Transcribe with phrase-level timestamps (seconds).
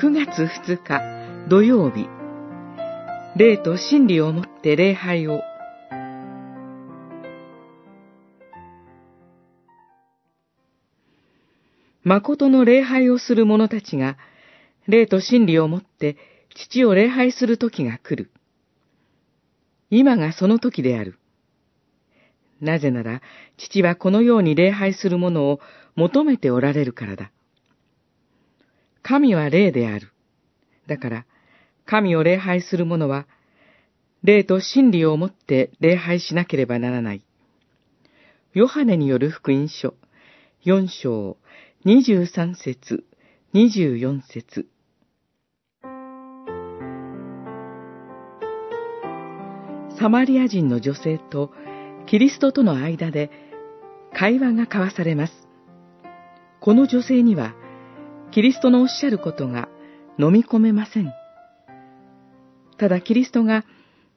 [0.00, 1.02] 9月2日
[1.50, 2.08] 土曜日、
[3.36, 5.42] 霊と真理をもって礼拝を。
[12.02, 14.16] 誠の礼拝をする者たちが、
[14.88, 16.16] 霊と真理をもって
[16.54, 18.30] 父を礼拝する時が来る。
[19.90, 21.18] 今がその時である。
[22.62, 23.20] なぜなら、
[23.58, 25.60] 父はこのように礼拝する者を
[25.94, 27.30] 求めておられるからだ。
[29.10, 30.12] 神は霊である。
[30.86, 31.26] だから、
[31.84, 33.26] 神を礼拝する者は、
[34.22, 37.24] 霊と真理をもって礼拝しなければならない。
[38.54, 39.94] ヨハネによる福音書、
[40.62, 41.38] 四章、
[41.84, 43.04] 二十三節、
[43.52, 44.68] 二十四節。
[49.98, 51.50] サマリア人の女性と
[52.06, 53.32] キリストとの間で
[54.14, 55.32] 会話が交わされます。
[56.60, 57.56] この女性には、
[58.32, 59.68] キリストのおっしゃることが
[60.18, 61.12] 飲み込めません。
[62.78, 63.64] ただキリストが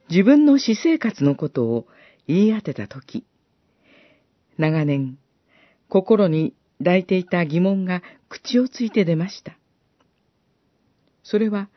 [0.10, 1.88] 自分の私生活のことを
[2.28, 3.26] 言い当てたとき、
[4.58, 5.18] 長年、
[5.90, 9.58] 心に抱いていた疑問が口をついて出ました。
[11.24, 11.70] それは、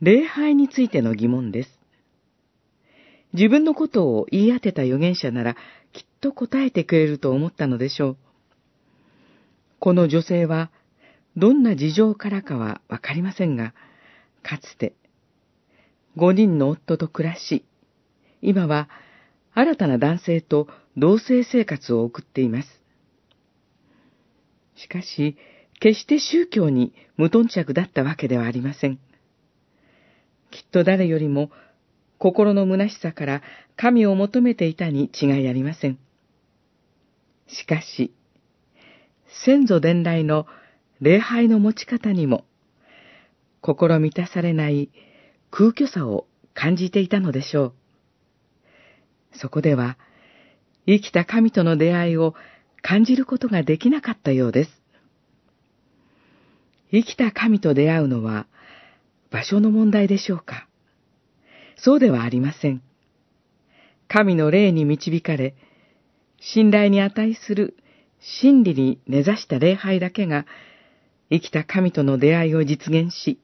[0.00, 1.80] 礼拝についての疑問です。
[3.32, 5.56] 自分のことを言い当てた預言者なら
[5.92, 8.16] きっと答えてくれると思ったのでしょう。
[9.80, 10.70] この女性は
[11.36, 13.74] どんな事情からかはわかりませんが、
[14.42, 14.94] かつて
[16.16, 17.64] 五人の夫と暮らし、
[18.42, 18.88] 今は
[19.54, 22.68] 新たな男性と同棲生活を送っています。
[24.76, 25.36] しかし、
[25.78, 28.98] 決して宗教に無頓着だったわけではありません。
[30.50, 31.50] きっと誰よりも
[32.18, 33.42] 心の虚しさから
[33.76, 35.98] 神を求めていたに違いありません。
[37.46, 38.12] しかし、
[39.44, 40.46] 先祖伝来の
[41.00, 42.44] 礼拝の持ち方にも、
[43.60, 44.90] 心満たされない
[45.50, 47.74] 空虚さを感じていたのでしょう。
[49.32, 49.96] そこでは、
[50.86, 52.34] 生きた神との出会いを
[52.82, 54.70] 感じることができなかったようです。
[56.90, 58.46] 生きた神と出会うのは
[59.30, 60.66] 場所の問題でしょうか
[61.76, 62.82] そうではありません。
[64.08, 65.54] 神の霊に導かれ、
[66.40, 67.76] 信頼に値する
[68.18, 70.46] 真理に根ざした礼拝だけが、
[71.30, 73.38] 生きた神との出会いを実現し、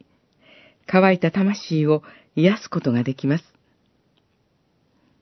[0.87, 2.03] 乾いた魂を
[2.35, 3.45] 癒すことができます。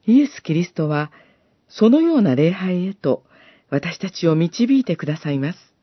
[0.06, 1.10] イエス・キリストは、
[1.68, 3.24] そのような礼拝へと
[3.70, 5.73] 私たちを導いてくださいます。